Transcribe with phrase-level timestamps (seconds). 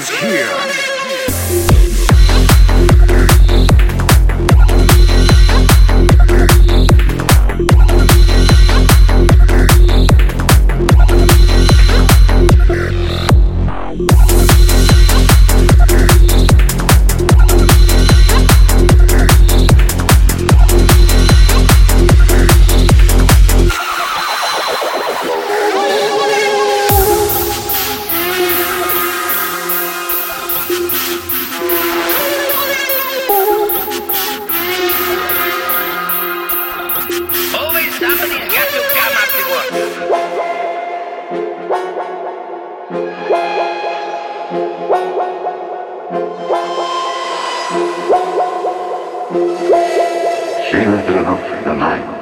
[0.00, 0.89] is here.
[50.70, 52.19] 幸せなんていない